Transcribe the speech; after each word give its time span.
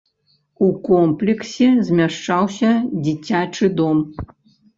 У 0.67 0.69
комплексе 0.87 1.67
змяшчаўся 1.89 2.71
дзіцячы 3.05 3.71
дом. 3.83 4.03